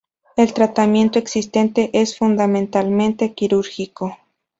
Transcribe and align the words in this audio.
El 0.35 0.51
tratamiento 0.55 1.19
existente 1.19 1.91
es 1.93 2.17
fundamentalmente 2.17 3.35
quirúrgico. 3.35 4.17